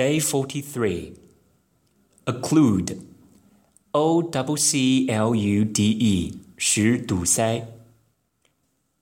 [0.00, 1.17] Day 43.
[2.25, 3.05] Occlude.
[3.93, 6.39] O C C L U D E.
[6.57, 7.67] 使堵塞。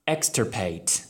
[0.04, 1.04] Extirpate.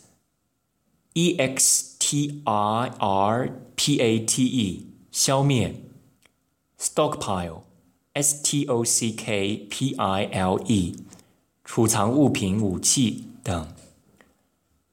[1.15, 4.87] E X T I R P A T E.
[5.11, 5.75] 消灭。
[6.79, 7.63] Stockpile.
[8.13, 10.95] S T O C K P I L E.
[11.65, 13.67] 储藏物品、武器等。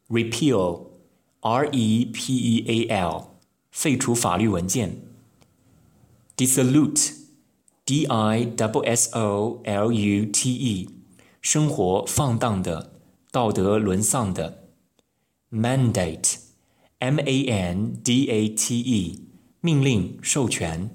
[0.07, 0.87] Repeal.
[1.41, 3.35] R E P E A L.
[3.76, 4.90] 废除法律文件；
[6.36, 10.90] dissolute，d i w s o l u t e，
[11.40, 12.92] 生活放荡的，
[13.30, 14.58] 道德沦丧的；
[15.50, 19.24] mandate，m a n d a t e，
[19.60, 20.90] 命令授权；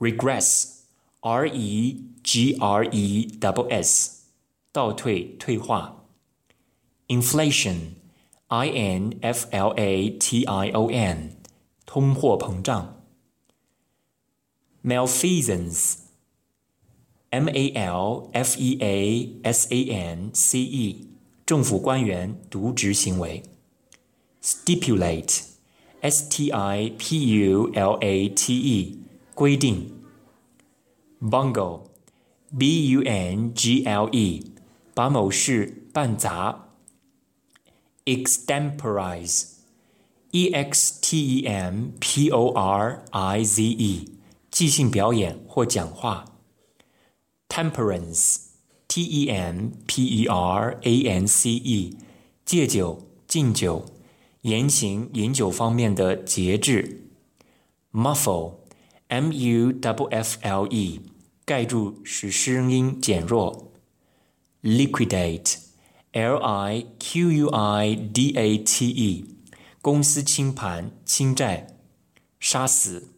[0.00, 4.24] regress，r e g r e w s，
[4.72, 6.08] 倒退退化；
[7.06, 11.42] inflation，i n f l a t i o n。
[11.86, 13.02] 通货膨胀；
[14.82, 21.08] malfeasance，m a l f e a s a n c e，
[21.44, 23.42] 政府官员渎职行为；
[24.42, 28.98] stipulate，s t i p u l a t e，
[29.34, 29.90] 规定；
[31.20, 34.44] bungle，b u n g l e，
[34.94, 36.70] 把某事办砸；
[38.04, 39.55] extemporize。
[40.36, 44.08] E X T E M P O R I Z E，
[44.50, 46.24] 即兴表演或讲话。
[47.48, 51.96] Temperance，T E M P E R A N C E，
[52.46, 53.84] 戒酒、禁酒、
[54.40, 57.10] 言行饮酒方面的节制。
[57.92, 61.00] Muffle，M U F F L E，
[61.44, 63.70] 盖住使声音减弱。
[64.62, 69.26] Liquidate，L I Q U I D A T E。
[69.86, 71.66] 公司清盘、清债、
[72.38, 73.08] 杀死。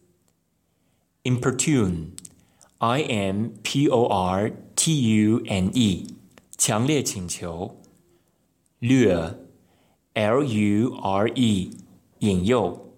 [1.23, 6.07] importune，i m p o r t u n e，
[6.57, 7.81] 强烈请求。
[8.79, 11.71] lure，l u r e，
[12.19, 12.93] 引诱。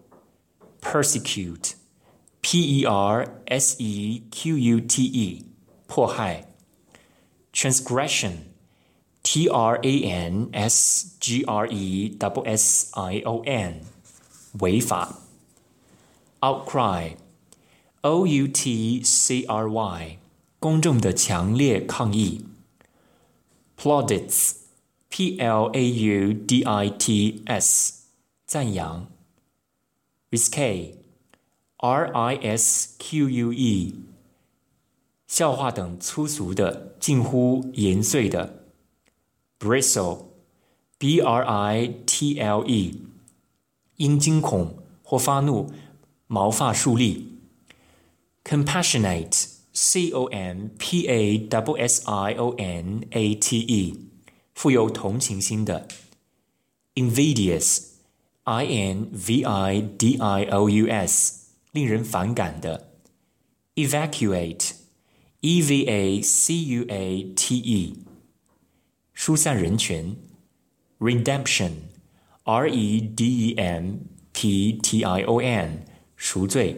[0.82, 5.46] persecute，p e r s e q u t e，
[5.88, 6.48] 迫害。
[7.54, 8.51] transgression。
[9.33, 13.81] T R A N S G R E S S I O N，
[14.61, 15.21] 违法。
[16.41, 20.19] Outcry，O U T C R Y，
[20.59, 22.45] 公众的强烈抗议。
[23.79, 28.03] Plaudits，P L A U D I T S，
[28.45, 29.07] 赞扬。
[30.31, 33.95] Risque，R I S Q U E，
[35.27, 38.62] 笑话等粗俗的、近乎淫秽的。
[39.62, 40.26] bristle,
[40.98, 43.02] b r i t l e，
[43.98, 45.72] 因惊恐或发怒，
[46.28, 47.38] 毛发竖立。
[48.44, 54.10] compassionate, c o m p a w s i o n a t e，
[54.54, 55.88] 富有同情心的。
[56.96, 57.82] invidious,
[58.44, 62.90] i n v i d i o u s，令人反感的。
[63.76, 64.72] evacuate,
[65.42, 67.98] e v a c u a t e。
[69.22, 70.16] 疏散人群，
[71.00, 74.00] redemption，r e d e m
[74.34, 76.76] p t i o n，赎罪。